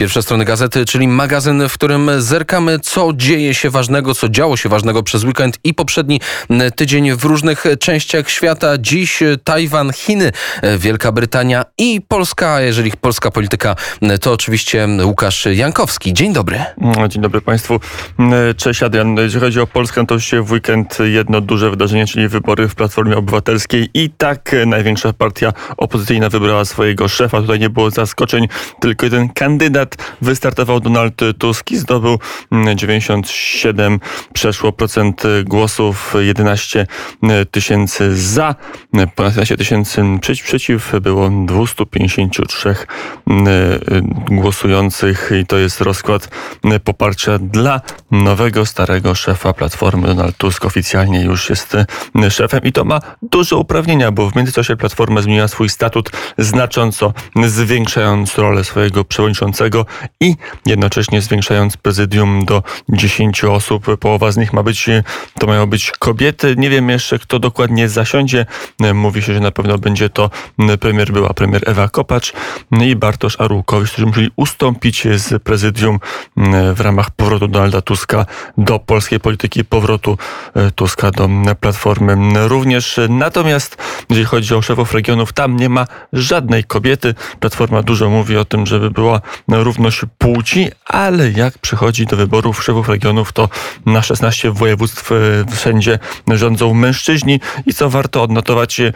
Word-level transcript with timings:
Pierwsze 0.00 0.22
strony 0.22 0.44
gazety, 0.44 0.84
czyli 0.84 1.08
magazyn, 1.08 1.68
w 1.68 1.74
którym 1.74 2.10
zerkamy, 2.18 2.78
co 2.78 3.12
dzieje 3.14 3.54
się 3.54 3.70
ważnego, 3.70 4.14
co 4.14 4.28
działo 4.28 4.56
się 4.56 4.68
ważnego 4.68 5.02
przez 5.02 5.24
weekend 5.24 5.58
i 5.64 5.74
poprzedni 5.74 6.20
tydzień 6.76 7.16
w 7.16 7.24
różnych 7.24 7.64
częściach 7.80 8.30
świata. 8.30 8.78
Dziś 8.78 9.22
Tajwan, 9.44 9.92
Chiny, 9.92 10.32
Wielka 10.78 11.12
Brytania 11.12 11.64
i 11.78 12.00
Polska. 12.08 12.54
A 12.54 12.60
jeżeli 12.60 12.92
polska 13.00 13.30
polityka, 13.30 13.76
to 14.20 14.32
oczywiście 14.32 14.88
Łukasz 15.04 15.46
Jankowski. 15.52 16.14
Dzień 16.14 16.32
dobry. 16.32 16.64
Dzień 17.08 17.22
dobry 17.22 17.40
Państwu. 17.40 17.80
Cześć 18.56 18.82
Adrian. 18.82 19.16
Jeżeli 19.16 19.44
chodzi 19.44 19.60
o 19.60 19.66
Polskę, 19.66 20.06
to 20.06 20.20
się 20.20 20.42
w 20.42 20.52
weekend 20.52 20.98
jedno 21.04 21.40
duże 21.40 21.70
wydarzenie, 21.70 22.06
czyli 22.06 22.28
wybory 22.28 22.68
w 22.68 22.74
Platformie 22.74 23.16
Obywatelskiej 23.16 23.88
i 23.94 24.10
tak 24.10 24.56
największa 24.66 25.12
partia 25.12 25.52
opozycyjna 25.76 26.28
wybrała 26.28 26.64
swojego 26.64 27.08
szefa. 27.08 27.40
Tutaj 27.40 27.58
nie 27.58 27.70
było 27.70 27.90
zaskoczeń, 27.90 28.48
tylko 28.80 29.06
jeden 29.06 29.28
kandydat 29.28 29.89
wystartował 30.22 30.80
Donald 30.80 31.20
Tusk 31.38 31.70
i 31.70 31.76
zdobył 31.76 32.18
97 32.74 33.86
mm, 33.86 34.00
przeszło 34.32 34.72
procent 34.72 35.22
głosów, 35.44 36.14
11 36.18 36.86
tysięcy 37.50 38.16
za, 38.16 38.54
ponad 39.14 39.32
11 39.32 39.56
tysięcy 39.56 40.02
przeciw, 40.42 40.92
było 41.00 41.30
253 41.46 42.74
mm, 43.26 43.80
głosujących 44.30 45.30
i 45.42 45.46
to 45.46 45.58
jest 45.58 45.80
rozkład 45.80 46.28
poparcia 46.84 47.38
dla 47.38 47.80
nowego, 48.10 48.66
starego 48.66 49.14
szefa 49.14 49.52
Platformy. 49.52 50.06
Donald 50.06 50.36
Tusk 50.36 50.64
oficjalnie 50.64 51.22
już 51.22 51.50
jest 51.50 51.76
szefem 52.30 52.60
i 52.64 52.72
to 52.72 52.84
ma 52.84 53.00
duże 53.22 53.56
uprawnienia, 53.56 54.12
bo 54.12 54.30
w 54.30 54.36
międzyczasie 54.36 54.76
Platforma 54.76 55.22
zmieniła 55.22 55.48
swój 55.48 55.68
statut 55.68 56.10
znacząco, 56.38 57.12
zwiększając 57.46 58.38
rolę 58.38 58.64
swojego 58.64 59.04
przewodniczącego 59.04 59.79
i 60.20 60.34
jednocześnie 60.66 61.20
zwiększając 61.20 61.76
prezydium 61.76 62.44
do 62.44 62.62
10 62.88 63.44
osób. 63.44 63.98
Połowa 63.98 64.32
z 64.32 64.36
nich 64.36 64.52
ma 64.52 64.62
być, 64.62 64.86
to 65.38 65.46
mają 65.46 65.66
być 65.66 65.92
kobiety. 65.98 66.54
Nie 66.58 66.70
wiem 66.70 66.88
jeszcze, 66.88 67.18
kto 67.18 67.38
dokładnie 67.38 67.88
zasiądzie. 67.88 68.46
Mówi 68.94 69.22
się, 69.22 69.34
że 69.34 69.40
na 69.40 69.50
pewno 69.50 69.78
będzie 69.78 70.08
to 70.08 70.30
premier, 70.80 71.12
była 71.12 71.34
premier 71.34 71.62
Ewa 71.66 71.88
Kopacz 71.88 72.32
i 72.80 72.96
Bartosz 72.96 73.40
Arłukowicz, 73.40 73.92
którzy 73.92 74.06
musieli 74.06 74.30
ustąpić 74.36 75.06
z 75.16 75.42
prezydium 75.42 76.00
w 76.74 76.80
ramach 76.80 77.10
powrotu 77.10 77.48
Donalda 77.48 77.80
Tuska 77.80 78.26
do 78.58 78.78
polskiej 78.78 79.20
polityki, 79.20 79.64
powrotu 79.64 80.18
Tuska 80.74 81.10
do 81.10 81.28
Platformy 81.60 82.48
również. 82.48 83.00
Natomiast 83.08 83.76
jeżeli 84.10 84.26
chodzi 84.26 84.54
o 84.54 84.62
szefów 84.62 84.94
regionów, 84.94 85.32
tam 85.32 85.56
nie 85.56 85.68
ma 85.68 85.86
żadnej 86.12 86.64
kobiety. 86.64 87.14
Platforma 87.40 87.82
dużo 87.82 88.10
mówi 88.10 88.36
o 88.36 88.44
tym, 88.44 88.66
żeby 88.66 88.90
była 88.90 89.20
równość 89.70 90.00
płci, 90.18 90.70
ale 90.86 91.30
jak 91.30 91.58
przychodzi 91.58 92.06
do 92.06 92.16
wyborów 92.16 92.64
szefów 92.64 92.88
regionów, 92.88 93.32
to 93.32 93.48
na 93.86 94.02
16 94.02 94.50
województw 94.50 95.12
e, 95.12 95.16
wszędzie 95.56 95.98
rządzą 96.28 96.74
mężczyźni 96.74 97.40
i 97.66 97.74
co 97.74 97.90
warto 97.90 98.22
odnotować, 98.22 98.80
e, 98.80 98.92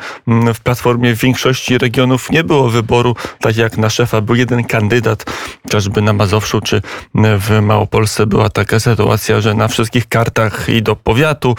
w 0.54 0.60
Platformie 0.60 1.16
w 1.16 1.20
większości 1.20 1.78
regionów 1.78 2.30
nie 2.30 2.44
było 2.44 2.70
wyboru, 2.70 3.16
tak 3.40 3.56
jak 3.56 3.78
na 3.78 3.90
szefa 3.90 4.20
był 4.20 4.34
jeden 4.34 4.64
kandydat, 4.64 5.24
chociażby 5.62 6.02
na 6.02 6.12
Mazowszu 6.12 6.60
czy 6.60 6.82
w 7.14 7.60
Małopolsce 7.62 8.26
była 8.26 8.48
taka 8.50 8.80
sytuacja, 8.80 9.40
że 9.40 9.54
na 9.54 9.68
wszystkich 9.68 10.08
kartach 10.08 10.68
i 10.68 10.82
do 10.82 10.96
powiatu, 10.96 11.54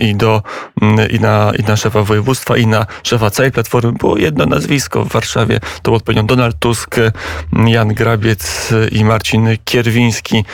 i, 0.00 0.14
do, 0.14 0.42
i, 1.10 1.20
na, 1.20 1.52
i 1.58 1.62
na 1.62 1.76
szefa 1.76 2.02
województwa, 2.02 2.56
i 2.56 2.66
na 2.66 2.86
szefa 3.02 3.30
całej 3.30 3.52
Platformy 3.52 3.92
było 3.92 4.18
jedno 4.18 4.46
nazwisko 4.46 5.04
w 5.04 5.08
Warszawie. 5.08 5.60
To 5.82 5.92
odpowiednio 5.92 6.22
Donald 6.22 6.58
Tusk, 6.58 6.96
Jan 7.66 7.94
I 8.92 9.04
Marcin 9.04 9.48
Kierwiński. 9.64 10.44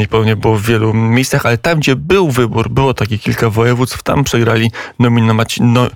I 0.00 0.08
pewnie 0.08 0.36
było 0.36 0.56
w 0.56 0.62
wielu 0.62 0.94
miejscach, 0.94 1.46
ale 1.46 1.58
tam, 1.58 1.78
gdzie 1.78 1.96
był 1.96 2.30
wybór, 2.30 2.68
było 2.68 2.94
takie 2.94 3.18
kilka 3.18 3.50
województw, 3.50 4.02
tam 4.02 4.24
przegrali 4.24 4.70
nominaci, 4.98 5.62
no, 5.62 5.86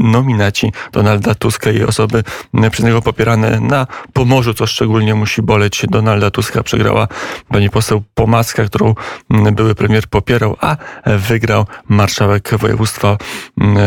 nominaci 0.00 0.72
Donalda 0.92 1.34
Tuska 1.34 1.70
i 1.70 1.82
osoby 1.82 2.24
przez 2.70 2.84
niego 2.84 3.02
popierane 3.02 3.60
na 3.60 3.86
Pomorzu, 4.12 4.54
co 4.54 4.66
szczególnie 4.66 5.14
musi 5.14 5.42
boleć 5.42 5.82
Donalda 5.90 6.30
Tuska. 6.30 6.62
Przegrała 6.62 7.08
pani 7.48 7.70
poseł 7.70 8.02
Pomacka, 8.14 8.64
którą 8.64 8.94
były 9.52 9.74
premier 9.74 10.06
popierał, 10.06 10.56
a 10.60 10.76
wygrał 11.06 11.66
marszałek 11.88 12.50
województwa 12.58 13.18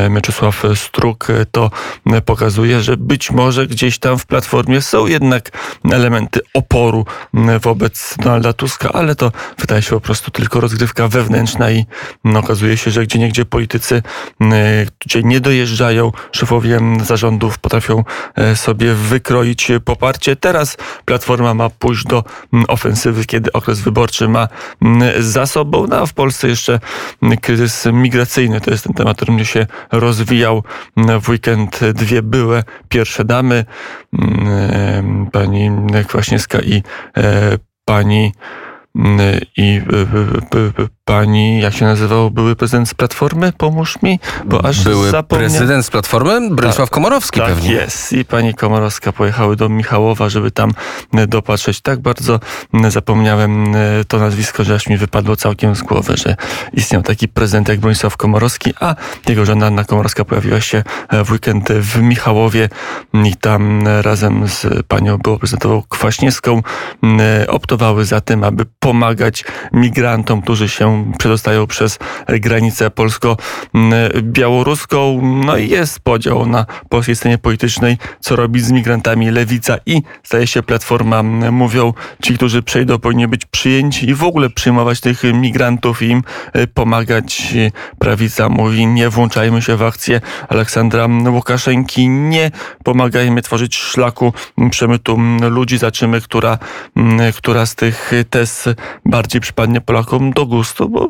Mieczysław 0.09 0.63
Struk. 0.75 1.27
To 1.51 1.71
pokazuje, 2.25 2.81
że 2.81 2.97
być 2.97 3.31
może 3.31 3.67
gdzieś 3.67 3.99
tam 3.99 4.17
w 4.17 4.25
Platformie 4.25 4.81
są 4.81 5.07
jednak 5.07 5.49
elementy 5.91 6.39
oporu 6.53 6.80
oporu 6.81 7.05
wobec 7.61 8.15
Donalda 8.17 8.53
Tuska, 8.53 8.89
ale 8.93 9.15
to 9.15 9.31
wydaje 9.59 9.81
się 9.81 9.89
po 9.89 10.01
prostu 10.01 10.31
tylko 10.31 10.59
rozgrywka 10.59 11.07
wewnętrzna 11.07 11.71
i 11.71 11.85
okazuje 12.35 12.77
się, 12.77 12.91
że 12.91 13.03
gdzie 13.03 13.19
niegdzie 13.19 13.45
politycy, 13.45 14.03
gdzie 15.05 15.23
nie 15.23 15.39
dojeżdżają, 15.39 16.11
szefowie 16.31 16.79
zarządów 17.03 17.59
potrafią 17.59 18.03
e, 18.35 18.55
sobie 18.55 18.93
wykroić 18.93 19.71
poparcie. 19.85 20.35
Teraz 20.35 20.77
Platforma 21.05 21.53
ma 21.53 21.69
pójść 21.69 22.05
do 22.05 22.23
ofensywy, 22.67 23.25
kiedy 23.25 23.51
okres 23.51 23.79
wyborczy 23.79 24.27
ma 24.27 24.47
za 25.19 25.45
sobą. 25.45 25.87
No 25.87 25.95
a 25.95 26.05
w 26.05 26.13
Polsce 26.13 26.47
jeszcze 26.47 26.79
kryzys 27.41 27.85
migracyjny. 27.93 28.61
To 28.61 28.71
jest 28.71 28.83
ten 28.83 28.93
temat, 28.93 29.17
który 29.17 29.33
mnie 29.33 29.45
się 29.45 29.67
rozwijał 29.91 30.63
w 31.21 31.29
weekend. 31.29 31.79
Dwie 31.93 32.21
były 32.21 32.63
pierwsze 32.89 33.25
damy, 33.25 33.65
pani 35.31 35.71
Kwaśniewska 36.07 36.59
i 36.59 36.70
e, 36.77 37.59
pani 37.83 38.33
i 39.57 39.81
pani, 41.05 41.59
jak 41.61 41.73
się 41.73 41.85
nazywał, 41.85 42.31
były 42.31 42.55
prezydent 42.55 42.89
z 42.89 42.93
Platformy? 42.93 43.53
Pomóż 43.57 44.01
mi, 44.01 44.19
bo 44.45 44.65
aż 44.65 44.83
Były 44.83 45.09
zapomnia... 45.09 45.47
prezydent 45.47 45.85
z 45.85 45.89
Platformy? 45.89 46.49
Bronisław 46.49 46.89
tak, 46.89 46.93
Komorowski 46.93 47.39
tak 47.39 47.49
pewnie. 47.49 47.71
jest. 47.71 48.13
I 48.13 48.25
pani 48.25 48.53
Komorowska 48.53 49.11
pojechały 49.11 49.55
do 49.55 49.69
Michałowa, 49.69 50.29
żeby 50.29 50.51
tam 50.51 50.71
dopatrzeć. 51.27 51.81
Tak 51.81 51.99
bardzo 51.99 52.39
zapomniałem 52.89 53.73
to 54.07 54.19
nazwisko, 54.19 54.63
że 54.63 54.75
aż 54.75 54.87
mi 54.87 54.97
wypadło 54.97 55.35
całkiem 55.35 55.75
z 55.75 55.81
głowy, 55.81 56.17
że 56.17 56.35
istniał 56.73 57.01
taki 57.01 57.27
prezydent 57.27 57.67
jak 57.67 57.79
Bronisław 57.79 58.17
Komorowski, 58.17 58.73
a 58.79 58.95
jego 59.27 59.45
żona 59.45 59.65
Anna 59.65 59.83
Komorowska 59.83 60.25
pojawiła 60.25 60.61
się 60.61 60.83
w 61.25 61.31
weekend 61.31 61.69
w 61.71 62.01
Michałowie 62.01 62.69
i 63.13 63.35
tam 63.35 63.87
razem 64.01 64.47
z 64.47 64.67
panią 64.87 65.17
było 65.17 65.39
prezentową 65.39 65.83
Kwaśniewską 65.89 66.61
optowały 67.47 68.05
za 68.05 68.21
tym, 68.21 68.43
aby 68.43 68.65
pomagać 68.81 69.45
migrantom, 69.73 70.41
którzy 70.41 70.69
się 70.69 71.11
przedostają 71.17 71.67
przez 71.67 71.99
granicę 72.27 72.91
polsko-białoruską. 72.91 75.21
No 75.45 75.57
i 75.57 75.69
jest 75.69 75.99
podział 75.99 76.45
na 76.45 76.65
polskiej 76.89 77.15
scenie 77.15 77.37
politycznej, 77.37 77.97
co 78.19 78.35
robi 78.35 78.59
z 78.59 78.71
migrantami 78.71 79.31
lewica 79.31 79.77
i 79.85 80.01
staje 80.23 80.47
się 80.47 80.63
platforma. 80.63 81.23
Mówią, 81.51 81.93
ci, 82.23 82.35
którzy 82.35 82.63
przejdą, 82.63 82.99
powinni 82.99 83.27
być 83.27 83.45
przyjęci 83.45 84.09
i 84.09 84.13
w 84.13 84.23
ogóle 84.23 84.49
przyjmować 84.49 84.99
tych 84.99 85.23
migrantów 85.23 86.01
i 86.01 86.05
im 86.05 86.23
pomagać. 86.73 87.53
Prawica 87.99 88.49
mówi, 88.49 88.87
nie 88.87 89.09
włączajmy 89.09 89.61
się 89.61 89.77
w 89.77 89.83
akcję 89.83 90.21
Aleksandra 90.49 91.07
Łukaszenki, 91.29 92.09
nie 92.09 92.51
pomagajmy 92.83 93.41
tworzyć 93.41 93.75
szlaku 93.75 94.33
przemytu 94.71 95.19
ludzi. 95.49 95.77
Zaczymy, 95.77 96.21
która, 96.21 96.57
która 97.37 97.65
z 97.65 97.75
tych 97.75 98.11
tez 98.29 98.70
bardziej 99.05 99.41
przypadnie 99.41 99.81
Polakom 99.81 100.33
do 100.33 100.45
gustu, 100.45 100.89
bo 100.89 101.07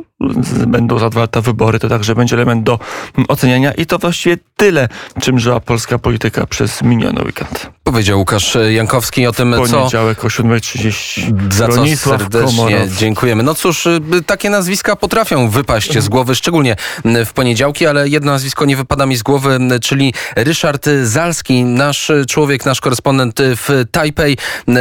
będą 0.67 0.99
za 0.99 1.09
dwa 1.09 1.21
lata 1.21 1.41
wybory, 1.41 1.79
to 1.79 1.89
także 1.89 2.15
będzie 2.15 2.35
element 2.35 2.63
do 2.63 2.79
oceniania 3.27 3.71
i 3.71 3.85
to 3.85 3.97
właściwie 3.97 4.37
tyle, 4.55 4.89
czym 5.21 5.39
żyła 5.39 5.59
polska 5.59 5.99
polityka 5.99 6.45
przez 6.45 6.81
miniony 6.81 7.23
weekend. 7.23 7.69
Powiedział 7.83 8.19
Łukasz 8.19 8.57
Jankowski 8.69 9.27
o 9.27 9.31
tym, 9.31 9.55
co... 9.67 9.77
Poniedziałek 9.77 10.25
o 10.25 10.27
7.30. 10.27 11.53
Za 11.53 11.67
co 11.67 11.85
serdecznie 11.95 12.87
dziękujemy. 12.97 13.43
No 13.43 13.55
cóż, 13.55 13.85
y, 13.85 13.99
takie 14.25 14.49
nazwiska 14.49 14.95
potrafią 14.95 15.49
wypaść 15.49 15.99
z 15.99 16.09
głowy, 16.09 16.35
szczególnie 16.35 16.75
w 17.25 17.33
poniedziałki, 17.33 17.87
ale 17.87 18.09
jedno 18.09 18.31
nazwisko 18.31 18.65
nie 18.65 18.75
wypada 18.75 19.05
mi 19.05 19.15
z 19.15 19.23
głowy, 19.23 19.59
czyli 19.81 20.13
Ryszard 20.35 20.89
Zalski, 21.03 21.63
nasz 21.63 22.11
człowiek, 22.27 22.65
nasz 22.65 22.81
korespondent 22.81 23.39
w 23.41 23.85
Tajpej. 23.91 24.37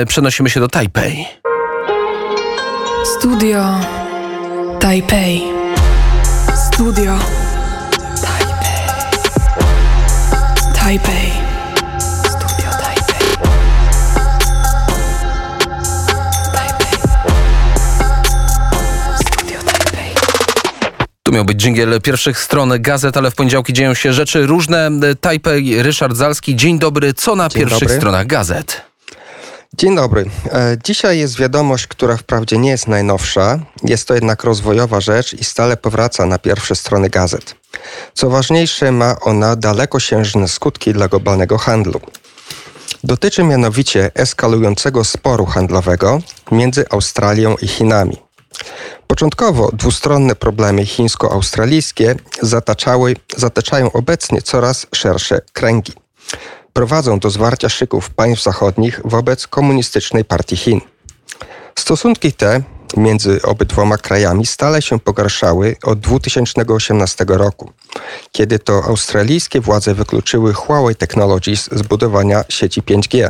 Przenosimy 0.07 0.51
się 0.51 0.61
do 0.61 0.69
Tajpej. 0.69 1.27
Studio 3.05 3.65
Taipei. 4.81 5.43
Studio 6.67 7.19
Taipei. 8.23 8.87
Taipei. 10.75 11.33
Studio 11.99 12.71
Taipei. 12.81 13.27
Taipei. 16.53 16.99
Studio 19.17 19.59
Taipei. 19.65 20.15
Tu 21.23 21.33
miał 21.33 21.45
być 21.45 21.59
dżingiel 21.59 22.01
pierwszych 22.01 22.39
stron 22.39 22.73
gazet, 22.79 23.17
ale 23.17 23.31
w 23.31 23.35
poniedziałki 23.35 23.73
dzieją 23.73 23.95
się 23.95 24.13
rzeczy 24.13 24.47
różne. 24.47 24.91
Taipei, 25.21 25.83
Ryszard 25.83 26.17
Zalski. 26.17 26.57
Dzień 26.57 26.79
dobry. 26.79 27.15
Co 27.15 27.37
na 27.37 27.49
Dzień 27.49 27.61
pierwszych 27.61 27.81
dobry. 27.81 27.97
stronach 27.97 28.27
gazet? 28.27 28.90
Dzień 29.77 29.97
dobry. 29.97 30.31
E, 30.53 30.77
Dzisiaj 30.85 31.19
jest 31.19 31.39
wiadomość, 31.39 31.87
która 31.87 32.17
wprawdzie 32.17 32.59
nie 32.59 32.71
jest 32.71 32.89
najnowsza, 32.89 33.59
jest 33.85 34.09
to 34.09 34.15
jednak 34.15 34.45
rozwojowa 34.45 35.01
rzecz 35.01 35.35
i 35.35 35.45
stale 35.45 35.77
powraca 35.77 36.27
na 36.27 36.39
pierwsze 36.39 36.75
strony 36.75 37.11
gazet. 37.11 37.55
Co 38.15 38.31
ważniejsze, 38.31 38.93
ma 38.93 39.21
ona 39.21 39.57
dalekosiężne 39.57 40.49
skutki 40.49 40.93
dla 40.93 41.09
globalnego 41.09 41.59
handlu. 41.59 42.01
Dotyczy 43.05 43.45
mianowicie 43.45 44.11
eskalującego 44.15 45.05
sporu 45.05 45.47
handlowego 45.47 46.21
między 46.53 46.85
Australią 46.91 47.57
i 47.63 47.69
Chinami. 47.69 48.17
Początkowo 49.07 49.71
dwustronne 49.73 50.35
problemy 50.37 50.87
chińsko-australijskie 50.87 52.15
zataczały, 52.43 53.17
zataczają 53.37 53.93
obecnie 53.93 54.43
coraz 54.43 54.87
szersze 54.95 55.41
kręgi. 55.53 55.93
Prowadzą 56.73 57.19
do 57.19 57.31
zwarcia 57.31 57.69
szyków 57.69 58.11
państw 58.11 58.45
zachodnich 58.45 59.01
wobec 59.05 59.47
komunistycznej 59.47 60.25
partii 60.25 60.57
Chin. 60.57 60.81
Stosunki 61.79 62.33
te 62.33 62.63
między 62.97 63.43
obydwoma 63.43 63.99
krajami 63.99 64.47
stale 64.47 64.83
się 64.83 64.99
pogarszały 64.99 65.77
od 65.83 66.01
2018 66.01 67.25
roku, 67.29 67.71
kiedy 68.33 68.59
to 68.59 68.85
australijskie 68.85 69.61
władze 69.61 69.95
wykluczyły 69.95 70.53
Huawei 70.55 70.97
Technologies 70.97 71.69
z 71.73 71.83
budowania 71.83 72.45
sieci 72.49 72.83
5G. 72.83 73.29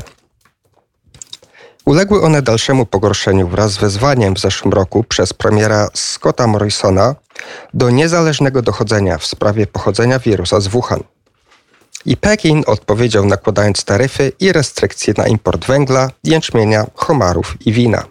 Uległy 1.84 2.22
one 2.22 2.42
dalszemu 2.42 2.86
pogorszeniu 2.86 3.48
wraz 3.48 3.72
z 3.72 3.78
wezwaniem 3.78 4.34
w 4.34 4.40
zeszłym 4.40 4.72
roku 4.72 5.04
przez 5.04 5.32
premiera 5.32 5.88
Scotta 5.94 6.46
Morrisona 6.46 7.14
do 7.74 7.90
niezależnego 7.90 8.62
dochodzenia 8.62 9.18
w 9.18 9.26
sprawie 9.26 9.66
pochodzenia 9.66 10.18
wirusa 10.18 10.60
z 10.60 10.68
Wuhan. 10.68 11.00
I 12.06 12.16
Pekin 12.16 12.62
odpowiedział 12.66 13.26
nakładając 13.26 13.84
taryfy 13.84 14.32
i 14.40 14.52
restrykcje 14.52 15.14
na 15.16 15.26
import 15.26 15.66
węgla, 15.66 16.10
jęczmienia, 16.24 16.86
homarów 16.94 17.56
i 17.66 17.72
wina. 17.72 18.04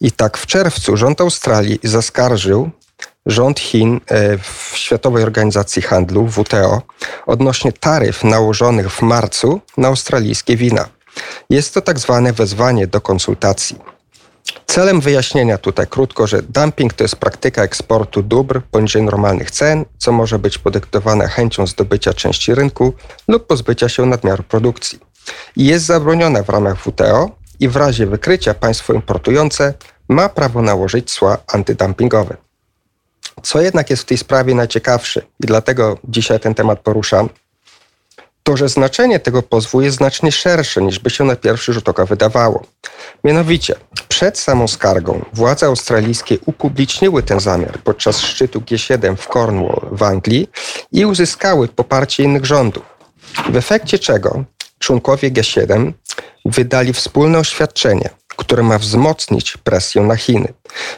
I 0.00 0.12
tak 0.12 0.38
w 0.38 0.46
czerwcu 0.46 0.96
rząd 0.96 1.20
Australii 1.20 1.78
zaskarżył 1.82 2.70
rząd 3.26 3.60
Chin 3.60 4.00
e, 4.06 4.38
w 4.38 4.72
Światowej 4.74 5.22
Organizacji 5.22 5.82
Handlu 5.82 6.26
WTO 6.26 6.82
odnośnie 7.26 7.72
taryf 7.72 8.24
nałożonych 8.24 8.92
w 8.92 9.02
marcu 9.02 9.60
na 9.76 9.88
australijskie 9.88 10.56
wina. 10.56 10.88
Jest 11.50 11.74
to 11.74 11.80
tak 11.80 11.98
zwane 11.98 12.32
wezwanie 12.32 12.86
do 12.86 13.00
konsultacji. 13.00 13.95
Celem 14.66 15.00
wyjaśnienia 15.00 15.58
tutaj 15.58 15.86
krótko, 15.86 16.26
że 16.26 16.42
dumping 16.42 16.92
to 16.92 17.04
jest 17.04 17.16
praktyka 17.16 17.62
eksportu 17.62 18.22
dóbr 18.22 18.62
poniżej 18.70 19.02
normalnych 19.02 19.50
cen, 19.50 19.84
co 19.98 20.12
może 20.12 20.38
być 20.38 20.58
podyktowane 20.58 21.28
chęcią 21.28 21.66
zdobycia 21.66 22.14
części 22.14 22.54
rynku 22.54 22.92
lub 23.28 23.46
pozbycia 23.46 23.88
się 23.88 24.06
nadmiaru 24.06 24.42
produkcji. 24.42 24.98
I 25.56 25.64
jest 25.64 25.84
zabronione 25.84 26.42
w 26.42 26.48
ramach 26.48 26.80
WTO 26.80 27.30
i 27.60 27.68
w 27.68 27.76
razie 27.76 28.06
wykrycia 28.06 28.54
państwo 28.54 28.92
importujące 28.92 29.74
ma 30.08 30.28
prawo 30.28 30.62
nałożyć 30.62 31.10
cła 31.10 31.38
antydumpingowe. 31.52 32.36
Co 33.42 33.60
jednak 33.60 33.90
jest 33.90 34.02
w 34.02 34.06
tej 34.06 34.18
sprawie 34.18 34.54
najciekawsze 34.54 35.20
i 35.20 35.46
dlatego 35.46 35.98
dzisiaj 36.04 36.40
ten 36.40 36.54
temat 36.54 36.80
poruszam, 36.80 37.28
to, 38.46 38.56
że 38.56 38.68
znaczenie 38.68 39.20
tego 39.20 39.42
pozwu 39.42 39.80
jest 39.82 39.96
znacznie 39.96 40.32
szersze 40.32 40.82
niż 40.82 40.98
by 40.98 41.10
się 41.10 41.24
na 41.24 41.36
pierwszy 41.36 41.72
rzut 41.72 41.88
oka 41.88 42.04
wydawało. 42.04 42.62
Mianowicie, 43.24 43.74
przed 44.08 44.38
samą 44.38 44.68
skargą 44.68 45.24
władze 45.32 45.66
australijskie 45.66 46.38
upubliczniły 46.46 47.22
ten 47.22 47.40
zamiar 47.40 47.78
podczas 47.84 48.20
szczytu 48.20 48.60
G7 48.60 49.16
w 49.16 49.28
Cornwall 49.28 49.88
w 49.92 50.02
Anglii 50.02 50.50
i 50.92 51.06
uzyskały 51.06 51.68
poparcie 51.68 52.22
innych 52.22 52.44
rządów. 52.44 52.82
W 53.48 53.56
efekcie 53.56 53.98
czego 53.98 54.44
członkowie 54.78 55.30
G7 55.30 55.92
wydali 56.44 56.92
wspólne 56.92 57.38
oświadczenie, 57.38 58.10
które 58.36 58.62
ma 58.62 58.78
wzmocnić 58.78 59.56
presję 59.56 60.02
na 60.02 60.16
Chiny. 60.16 60.52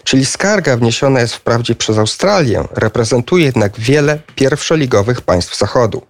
Czyli 0.04 0.26
skarga 0.26 0.76
wniesiona 0.76 1.20
jest 1.20 1.34
wprawdzie 1.34 1.74
przez 1.74 1.98
Australię, 1.98 2.64
reprezentuje 2.72 3.44
jednak 3.44 3.80
wiele 3.80 4.18
pierwszoligowych 4.34 5.20
państw 5.20 5.58
Zachodu. 5.58 6.02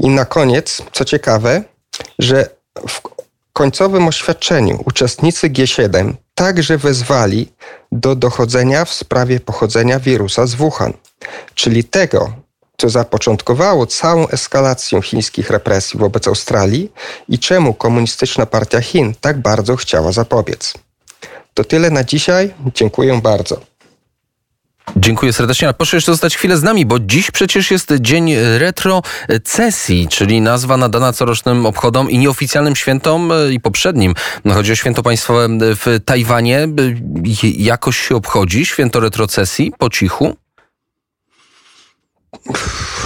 I 0.00 0.08
na 0.08 0.24
koniec, 0.24 0.82
co 0.92 1.04
ciekawe, 1.04 1.62
że 2.18 2.48
w 2.88 3.00
końcowym 3.52 4.08
oświadczeniu 4.08 4.82
uczestnicy 4.84 5.50
G7 5.50 6.12
także 6.34 6.78
wezwali 6.78 7.52
do 7.92 8.14
dochodzenia 8.16 8.84
w 8.84 8.92
sprawie 8.92 9.40
pochodzenia 9.40 9.98
wirusa 9.98 10.46
z 10.46 10.54
Wuhan, 10.54 10.92
czyli 11.54 11.84
tego, 11.84 12.32
co 12.76 12.88
zapoczątkowało 12.88 13.86
całą 13.86 14.28
eskalację 14.28 15.02
chińskich 15.02 15.50
represji 15.50 16.00
wobec 16.00 16.28
Australii 16.28 16.92
i 17.28 17.38
czemu 17.38 17.74
Komunistyczna 17.74 18.46
Partia 18.46 18.80
Chin 18.80 19.14
tak 19.20 19.38
bardzo 19.38 19.76
chciała 19.76 20.12
zapobiec. 20.12 20.74
To 21.54 21.64
tyle 21.64 21.90
na 21.90 22.04
dzisiaj. 22.04 22.54
Dziękuję 22.74 23.20
bardzo. 23.22 23.69
Dziękuję 24.96 25.32
serdecznie. 25.32 25.68
A 25.68 25.72
proszę 25.72 25.96
jeszcze 25.96 26.12
zostać 26.12 26.36
chwilę 26.36 26.56
z 26.56 26.62
nami, 26.62 26.86
bo 26.86 26.98
dziś 26.98 27.30
przecież 27.30 27.70
jest 27.70 27.92
dzień 28.00 28.34
retrocesji, 28.58 30.08
czyli 30.08 30.40
nazwa 30.40 30.76
nadana 30.76 31.12
corocznym 31.12 31.66
obchodom 31.66 32.10
i 32.10 32.18
nieoficjalnym 32.18 32.76
świętom 32.76 33.32
e, 33.32 33.52
i 33.52 33.60
poprzednim. 33.60 34.14
No, 34.44 34.54
chodzi 34.54 34.72
o 34.72 34.74
święto 34.74 35.02
państwowe 35.02 35.48
w 35.60 36.00
Tajwanie. 36.04 36.58
E, 36.62 36.68
Jakoś 37.42 37.98
się 37.98 38.16
obchodzi 38.16 38.66
święto 38.66 39.00
retrocesji 39.00 39.72
po 39.78 39.90
cichu? 39.90 40.36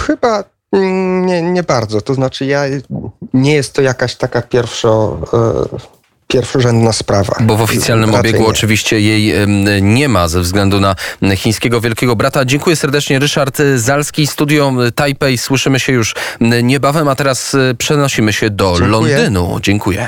Chyba 0.07 0.43
mm, 0.71 1.25
nie, 1.25 1.41
nie 1.41 1.63
bardzo. 1.63 2.01
To 2.01 2.13
znaczy, 2.13 2.45
ja 2.45 2.63
nie 3.33 3.53
jest 3.53 3.73
to 3.73 3.81
jakaś 3.81 4.15
taka 4.15 4.41
pierwszo. 4.41 5.17
e, 5.33 5.95
Pierwszorzędna 6.35 6.93
sprawa. 6.93 7.35
Bo 7.39 7.57
w 7.57 7.61
oficjalnym 7.61 8.09
Raczej 8.09 8.29
obiegu 8.31 8.43
nie. 8.43 8.49
oczywiście 8.49 8.99
jej 9.01 9.47
nie 9.81 10.09
ma 10.09 10.27
ze 10.27 10.41
względu 10.41 10.79
na 10.79 10.95
chińskiego 11.35 11.81
wielkiego 11.81 12.15
brata. 12.15 12.45
Dziękuję 12.45 12.75
serdecznie. 12.75 13.19
Ryszard 13.19 13.57
Zalski, 13.75 14.27
studio 14.27 14.73
Taipei. 14.95 15.37
Słyszymy 15.37 15.79
się 15.79 15.93
już 15.93 16.15
niebawem, 16.63 17.07
a 17.07 17.15
teraz 17.15 17.55
e, 17.55 17.75
przenosimy 17.77 18.33
się 18.33 18.49
do 18.49 18.75
Dziękuję. 18.79 18.89
Londynu. 18.91 19.59
Dziękuję. 19.61 20.07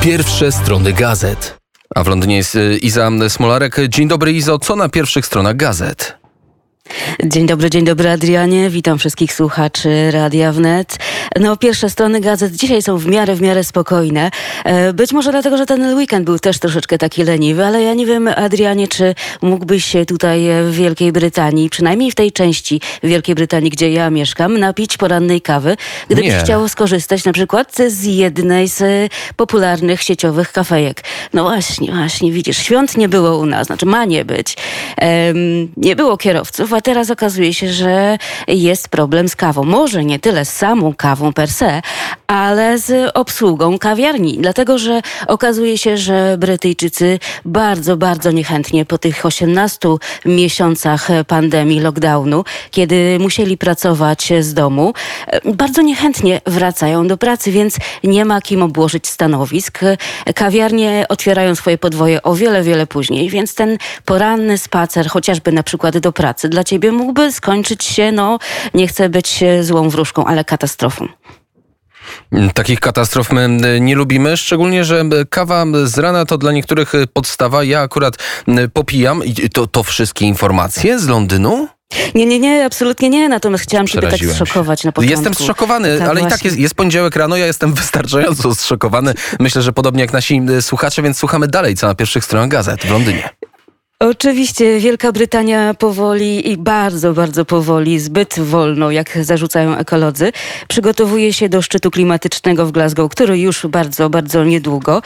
Pierwsze 0.00 0.52
strony 0.52 0.92
gazet. 0.92 1.58
A 1.94 2.04
w 2.04 2.06
Londynie 2.06 2.36
jest 2.36 2.56
e, 2.56 2.76
Iza 2.76 3.10
Smolarek. 3.28 3.76
Dzień 3.88 4.08
dobry 4.08 4.32
Izo, 4.32 4.58
co 4.58 4.76
na 4.76 4.88
pierwszych 4.88 5.26
stronach 5.26 5.56
gazet? 5.56 6.23
Dzień 7.24 7.46
dobry, 7.46 7.70
dzień 7.70 7.84
dobry 7.84 8.10
Adrianie. 8.10 8.70
Witam 8.70 8.98
wszystkich 8.98 9.32
słuchaczy 9.32 10.10
Radia 10.10 10.52
Wnet. 10.52 10.96
No, 11.40 11.56
pierwsze 11.56 11.90
strony 11.90 12.20
gazet 12.20 12.52
dzisiaj 12.56 12.82
są 12.82 12.98
w 12.98 13.06
miarę, 13.06 13.34
w 13.34 13.40
miarę 13.40 13.64
spokojne. 13.64 14.30
E, 14.64 14.92
Być 14.92 15.12
może 15.12 15.30
dlatego, 15.30 15.56
że 15.56 15.66
ten 15.66 15.94
weekend 15.96 16.24
był 16.24 16.38
też 16.38 16.58
troszeczkę 16.58 16.98
taki 16.98 17.24
leniwy, 17.24 17.64
ale 17.64 17.82
ja 17.82 17.94
nie 17.94 18.06
wiem, 18.06 18.28
Adrianie, 18.36 18.88
czy 18.88 19.14
mógłbyś 19.42 19.84
się 19.84 20.06
tutaj 20.06 20.48
e, 20.48 20.64
w 20.64 20.74
Wielkiej 20.74 21.12
Brytanii, 21.12 21.70
przynajmniej 21.70 22.10
w 22.10 22.14
tej 22.14 22.32
części 22.32 22.80
Wielkiej 23.02 23.34
Brytanii, 23.34 23.70
gdzie 23.70 23.90
ja 23.90 24.10
mieszkam, 24.10 24.58
napić 24.58 24.96
porannej 24.96 25.40
kawy, 25.40 25.76
gdybyś 26.06 26.24
Nie. 26.24 26.38
chciał 26.38 26.68
skorzystać 26.68 27.24
na 27.24 27.32
przykład 27.32 27.76
z 27.88 28.04
jednej 28.04 28.68
z 28.68 28.82
e, 28.82 29.08
popularnych 29.36 30.02
sieciowych 30.02 30.52
kafejek. 30.52 31.04
No 31.32 31.42
właśnie, 31.42 31.92
właśnie, 31.92 32.32
widzisz, 32.32 32.58
świąt 32.58 32.96
nie 32.96 33.08
było 33.08 33.38
u 33.38 33.46
nas, 33.46 33.66
znaczy 33.66 33.86
ma 33.86 34.04
nie 34.04 34.24
być. 34.24 34.56
Em, 34.96 35.36
nie 35.76 35.96
było 35.96 36.16
kierowców, 36.16 36.73
a 36.74 36.80
teraz 36.80 37.10
okazuje 37.10 37.54
się, 37.54 37.68
że 37.72 38.18
jest 38.48 38.88
problem 38.88 39.28
z 39.28 39.36
kawą. 39.36 39.64
Może 39.64 40.04
nie 40.04 40.18
tyle 40.18 40.44
z 40.44 40.52
samą 40.52 40.94
kawą 40.94 41.32
per 41.32 41.50
se, 41.50 41.82
ale 42.26 42.78
z 42.78 43.10
obsługą 43.14 43.78
kawiarni. 43.78 44.38
Dlatego, 44.38 44.78
że 44.78 45.00
okazuje 45.26 45.78
się, 45.78 45.96
że 45.96 46.36
Brytyjczycy 46.38 47.18
bardzo, 47.44 47.96
bardzo 47.96 48.30
niechętnie 48.30 48.84
po 48.84 48.98
tych 48.98 49.26
18 49.26 49.88
miesiącach 50.24 51.08
pandemii, 51.26 51.80
lockdownu, 51.80 52.44
kiedy 52.70 53.18
musieli 53.20 53.58
pracować 53.58 54.32
z 54.40 54.54
domu, 54.54 54.92
bardzo 55.44 55.82
niechętnie 55.82 56.40
wracają 56.46 57.06
do 57.06 57.16
pracy, 57.16 57.50
więc 57.52 57.76
nie 58.04 58.24
ma 58.24 58.40
kim 58.40 58.62
obłożyć 58.62 59.06
stanowisk. 59.06 59.80
Kawiarnie 60.34 61.06
otwierają 61.08 61.54
swoje 61.54 61.78
podwoje 61.78 62.22
o 62.22 62.34
wiele, 62.34 62.62
wiele 62.62 62.86
później, 62.86 63.28
więc 63.28 63.54
ten 63.54 63.78
poranny 64.04 64.58
spacer, 64.58 65.08
chociażby 65.08 65.52
na 65.52 65.62
przykład 65.62 65.98
do 65.98 66.12
pracy, 66.12 66.48
dla 66.48 66.63
ciebie 66.64 66.92
mógłby 66.92 67.32
skończyć 67.32 67.84
się, 67.84 68.12
no 68.12 68.38
nie 68.74 68.88
chcę 68.88 69.08
być 69.08 69.42
e, 69.42 69.64
złą 69.64 69.88
wróżką, 69.88 70.24
ale 70.24 70.44
katastrofą. 70.44 71.08
Takich 72.54 72.80
katastrof 72.80 73.32
my 73.32 73.40
e, 73.44 73.80
nie 73.80 73.94
lubimy, 73.94 74.36
szczególnie, 74.36 74.84
że 74.84 75.00
e, 75.00 75.24
kawa 75.30 75.64
z 75.84 75.98
rana 75.98 76.24
to 76.24 76.38
dla 76.38 76.52
niektórych 76.52 76.92
podstawa. 77.12 77.64
Ja 77.64 77.80
akurat 77.80 78.16
popijam 78.72 79.22
to, 79.52 79.66
to 79.66 79.82
wszystkie 79.82 80.26
informacje 80.26 80.98
z 80.98 81.08
Londynu? 81.08 81.68
Nie, 82.14 82.26
nie, 82.26 82.38
nie, 82.38 82.64
absolutnie 82.64 83.10
nie, 83.10 83.28
natomiast 83.28 83.64
chciałam 83.64 83.86
ciebie 83.86 84.08
tak 84.08 84.20
zszokować 84.20 84.84
na 84.84 84.92
początku. 84.92 85.10
Jestem 85.10 85.34
zszokowany, 85.34 85.98
Tak, 85.98 86.08
ale 86.08 86.20
i 86.20 86.22
tak 86.22 86.30
właśnie. 86.30 86.48
jest, 86.48 86.60
jest 86.60 86.74
poniedziałek 86.74 87.16
rano, 87.16 87.36
ja 87.36 87.46
jestem 87.46 87.74
wystarczająco 87.80 88.54
zszokowany. 88.54 89.14
Myślę, 89.40 89.62
że 89.62 89.72
podobnie 89.72 90.00
jak 90.00 90.12
nasi 90.12 90.40
słuchacze, 90.60 91.02
więc 91.02 91.18
słuchamy 91.18 91.48
dalej, 91.48 91.74
co 91.74 91.86
na 91.86 91.94
pierwszych 91.94 92.24
stronach 92.24 92.48
gazet 92.48 92.80
w 92.80 92.90
Londynie. 92.90 93.30
Oczywiście 94.00 94.78
Wielka 94.78 95.12
Brytania 95.12 95.74
powoli 95.74 96.50
i 96.50 96.56
bardzo, 96.56 97.12
bardzo 97.12 97.44
powoli, 97.44 98.00
zbyt 98.00 98.40
wolno, 98.40 98.90
jak 98.90 99.18
zarzucają 99.24 99.76
ekolodzy, 99.76 100.32
przygotowuje 100.68 101.32
się 101.32 101.48
do 101.48 101.62
szczytu 101.62 101.90
klimatycznego 101.90 102.66
w 102.66 102.72
Glasgow, 102.72 103.10
który 103.10 103.38
już 103.38 103.66
bardzo, 103.66 104.10
bardzo 104.10 104.44
niedługo. 104.44 105.02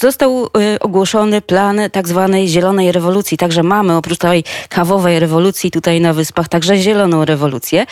Został 0.00 0.46
e, 0.46 0.80
ogłoszony 0.80 1.42
plan 1.42 1.80
tak 1.92 2.08
zwanej 2.08 2.48
zielonej 2.48 2.92
rewolucji, 2.92 3.36
także 3.36 3.62
mamy 3.62 3.96
oprócz 3.96 4.18
tej 4.18 4.44
kawowej 4.68 5.20
rewolucji 5.20 5.70
tutaj 5.70 6.00
na 6.00 6.12
Wyspach 6.12 6.48
także 6.48 6.76
zieloną 6.76 7.24
rewolucję. 7.24 7.86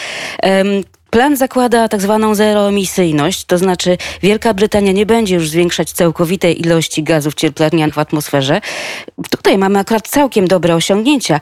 Plan 1.13 1.37
zakłada 1.37 1.89
tak 1.89 2.01
zwaną 2.01 2.35
zeroemisyjność, 2.35 3.45
to 3.45 3.59
znaczy 3.59 3.97
Wielka 4.23 4.55
Brytania 4.55 4.93
nie 4.93 5.07
będzie 5.07 5.35
już 5.35 5.49
zwiększać 5.49 5.93
całkowitej 5.93 6.61
ilości 6.61 7.03
gazów 7.03 7.35
cieplarnianych 7.35 7.95
w 7.95 7.99
atmosferze. 7.99 8.61
Tutaj 9.31 9.59
mamy 9.59 9.79
akurat 9.79 10.09
całkiem 10.09 10.49
dobre 10.49 10.75
osiągnięcia. 10.75 11.41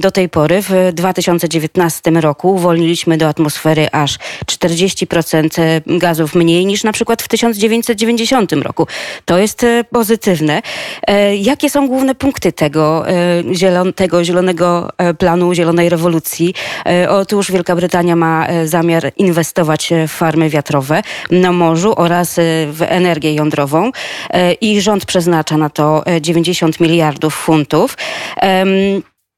Do 0.00 0.10
tej 0.10 0.28
pory 0.28 0.62
w 0.62 0.92
2019 0.92 2.10
roku 2.10 2.54
uwolniliśmy 2.54 3.18
do 3.18 3.28
atmosfery 3.28 3.88
aż 3.92 4.18
40% 4.46 5.98
gazów 5.98 6.34
mniej 6.34 6.66
niż 6.66 6.84
na 6.84 6.92
przykład 6.92 7.22
w 7.22 7.28
1990 7.28 8.52
roku. 8.52 8.86
To 9.24 9.38
jest 9.38 9.64
e, 9.64 9.84
pozytywne. 9.84 10.62
E, 11.06 11.36
Jakie 11.36 11.70
są 11.70 11.88
główne 11.88 12.14
punkty 12.14 12.52
tego, 12.52 13.08
e, 13.08 13.92
tego 13.96 14.24
zielonego 14.24 14.90
planu, 15.18 15.54
zielonej 15.54 15.88
rewolucji? 15.88 16.54
Otóż 17.08 17.52
Wielka 17.52 17.76
Brytania 17.76 18.16
ma 18.16 18.46
e, 18.46 18.68
zamiar 18.86 19.12
inwestować 19.16 19.92
e, 19.92 20.08
w 20.08 20.12
farmy 20.12 20.50
wiatrowe 20.50 21.02
na 21.30 21.52
morzu 21.52 21.94
oraz 21.96 22.38
e, 22.38 22.42
w 22.72 22.82
energię 22.82 23.34
jądrową 23.34 23.90
e, 24.30 24.52
i 24.52 24.80
rząd 24.80 25.06
przeznacza 25.06 25.56
na 25.56 25.70
to 25.70 26.06
e, 26.06 26.20
90 26.20 26.80
miliardów 26.80 27.34
funtów. 27.34 27.96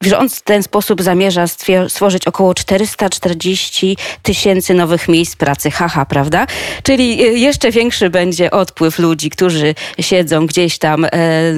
Em, 0.04 0.10
Rząd 0.10 0.34
w 0.34 0.42
ten 0.42 0.62
sposób 0.62 1.02
zamierza 1.02 1.44
stworzyć 1.88 2.26
około 2.26 2.54
440 2.54 3.96
tysięcy 4.22 4.74
nowych 4.74 5.08
miejsc 5.08 5.36
pracy. 5.36 5.70
Haha, 5.70 6.04
prawda? 6.04 6.46
Czyli 6.82 7.22
e, 7.22 7.26
jeszcze 7.26 7.70
większy 7.70 8.10
będzie 8.10 8.50
odpływ 8.50 8.98
ludzi, 8.98 9.30
którzy 9.30 9.74
siedzą 10.00 10.46
gdzieś 10.46 10.78
tam 10.78 11.04
e, 11.04 11.08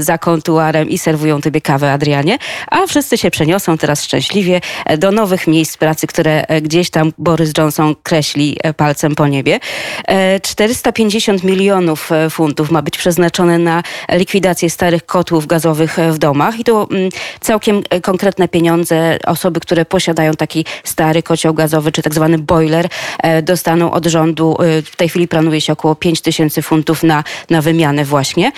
za 0.02 0.18
kontuarem 0.18 0.88
i 0.88 0.98
serwują 0.98 1.40
tobie 1.40 1.60
kawę, 1.60 1.92
Adrianie, 1.92 2.38
a 2.70 2.86
wszyscy 2.86 3.18
się 3.18 3.30
przeniosą 3.30 3.78
teraz 3.78 4.04
szczęśliwie 4.04 4.60
e, 4.84 4.98
do 4.98 5.10
nowych 5.10 5.46
miejsc 5.46 5.76
pracy, 5.76 6.06
które 6.06 6.46
e, 6.46 6.60
gdzieś 6.62 6.90
tam 6.90 7.12
Boris 7.18 7.52
Johnson 7.58 7.94
kreśli 8.02 8.56
e, 8.62 8.74
palcem 8.74 9.14
po 9.14 9.28
niebie. 9.28 9.60
E, 10.08 10.40
450 10.40 11.44
milionów 11.44 12.10
funtów 12.30 12.70
ma 12.70 12.82
być 12.82 12.98
przeznaczone 12.98 13.58
na 13.58 13.82
likwidację 14.12 14.70
starych 14.70 15.06
kotłów 15.06 15.46
gazowych 15.46 15.96
w 16.10 16.18
domach 16.18 16.60
i 16.60 16.64
to 16.64 16.88
mm, 16.90 17.10
całkiem 17.40 17.82
e, 17.90 18.00
konkretne 18.30 18.48
pieniądze. 18.48 19.18
Osoby, 19.26 19.60
które 19.60 19.84
posiadają 19.84 20.32
taki 20.32 20.64
stary 20.84 21.22
kocioł 21.22 21.54
gazowy, 21.54 21.92
czy 21.92 22.02
tak 22.02 22.14
zwany 22.14 22.38
boiler, 22.38 22.88
e, 23.22 23.42
dostaną 23.42 23.90
od 23.90 24.06
rządu. 24.06 24.56
e, 24.62 24.82
W 24.82 24.96
tej 24.96 25.08
chwili 25.08 25.28
planuje 25.28 25.60
się 25.60 25.72
około 25.72 25.94
5 25.94 26.20
tysięcy 26.20 26.62
funtów 26.62 27.02
na, 27.02 27.24
na 27.50 27.62
wymianę 27.62 28.04
właśnie. 28.04 28.52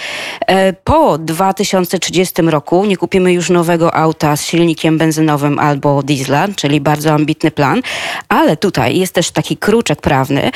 E, 0.46 0.72
Po 0.72 1.18
2030 1.18 2.42
roku 2.42 2.84
nie 2.84 2.96
kupimy 2.96 3.32
już 3.32 3.50
nowego 3.50 3.94
auta 3.94 4.36
z 4.36 4.44
silnikiem 4.44 4.98
benzynowym 4.98 5.58
albo 5.58 6.02
diesla, 6.02 6.48
czyli 6.56 6.80
bardzo 6.80 7.12
ambitny 7.12 7.50
plan, 7.50 7.82
ale 8.28 8.56
tutaj 8.56 8.98
jest 8.98 9.14
też 9.14 9.30
taki 9.30 9.56
kruczek 9.56 10.00
prawny. 10.00 10.50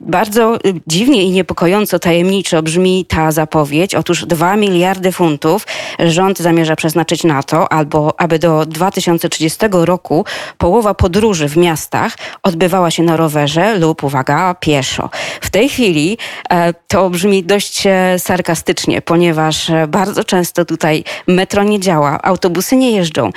Bardzo 0.00 0.56
y, 0.56 0.60
dziwnie 0.86 1.22
i 1.22 1.30
niepokojąco 1.30 1.98
tajemniczo 1.98 2.62
brzmi 2.62 3.04
ta 3.08 3.32
zapowiedź. 3.32 3.94
Otóż 3.94 4.26
2 4.26 4.56
miliardy 4.56 5.12
funtów 5.12 5.66
rząd 5.98 6.38
zamierza 6.38 6.76
przeznaczyć 6.76 7.24
na 7.24 7.42
to, 7.42 7.72
albo 7.72 8.03
aby 8.18 8.38
do 8.38 8.66
2030 8.66 9.58
roku 9.72 10.24
połowa 10.58 10.94
podróży 10.94 11.48
w 11.48 11.56
miastach 11.56 12.16
odbywała 12.42 12.90
się 12.90 13.02
na 13.02 13.16
rowerze 13.16 13.78
lub, 13.78 14.04
uwaga, 14.04 14.54
pieszo. 14.54 15.10
W 15.40 15.50
tej 15.50 15.68
chwili 15.68 16.18
e, 16.50 16.74
to 16.88 17.10
brzmi 17.10 17.44
dość 17.44 17.86
e, 17.86 18.18
sarkastycznie, 18.18 19.02
ponieważ 19.02 19.70
e, 19.70 19.86
bardzo 19.86 20.24
często 20.24 20.64
tutaj 20.64 21.04
metro 21.26 21.62
nie 21.62 21.80
działa, 21.80 22.22
autobusy 22.22 22.76
nie 22.76 22.90
jeżdżą. 22.90 23.30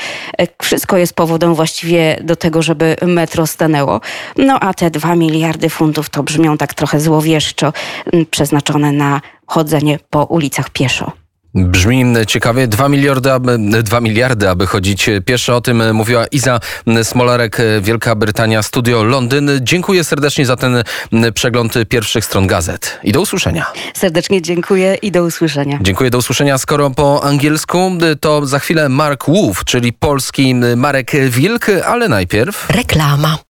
Wszystko 0.61 0.97
jest 0.97 1.13
powodem 1.13 1.55
właściwie 1.55 2.19
do 2.23 2.35
tego, 2.35 2.61
żeby 2.61 2.95
metro 3.01 3.47
stanęło. 3.47 4.01
No 4.37 4.59
a 4.59 4.73
te 4.73 4.91
2 4.91 5.15
miliardy 5.15 5.69
funtów 5.69 6.09
to 6.09 6.23
brzmią 6.23 6.57
tak 6.57 6.73
trochę 6.73 6.99
złowieszczo, 6.99 7.73
przeznaczone 8.31 8.91
na 8.91 9.21
chodzenie 9.45 9.99
po 10.09 10.23
ulicach 10.23 10.69
pieszo. 10.69 11.26
Brzmi 11.65 12.05
ciekawie. 12.27 12.67
2 12.67 12.89
miliardy, 12.89 13.31
aby, 13.31 13.57
2 13.83 14.01
miliardy, 14.01 14.49
aby 14.49 14.67
chodzić 14.67 15.09
pieszo. 15.25 15.55
O 15.55 15.61
tym 15.61 15.95
mówiła 15.95 16.27
Iza 16.27 16.59
Smolarek, 17.03 17.57
Wielka 17.81 18.15
Brytania, 18.15 18.63
Studio 18.63 19.03
Londyn. 19.03 19.51
Dziękuję 19.61 20.03
serdecznie 20.03 20.45
za 20.45 20.55
ten 20.55 20.83
przegląd 21.33 21.73
pierwszych 21.89 22.25
stron 22.25 22.47
gazet. 22.47 22.99
I 23.03 23.11
do 23.11 23.21
usłyszenia. 23.21 23.65
Serdecznie 23.93 24.41
dziękuję 24.41 24.95
i 24.95 25.11
do 25.11 25.23
usłyszenia. 25.23 25.79
Dziękuję, 25.81 26.09
do 26.09 26.17
usłyszenia. 26.17 26.57
Skoro 26.57 26.89
po 26.89 27.23
angielsku, 27.23 27.91
to 28.19 28.45
za 28.45 28.59
chwilę 28.59 28.89
Mark 28.89 29.25
Wolf, 29.27 29.63
czyli 29.65 29.93
polski 29.93 30.55
Marek 30.55 31.11
Wilk, 31.29 31.65
ale 31.85 32.09
najpierw... 32.09 32.69
Reklama. 32.69 33.37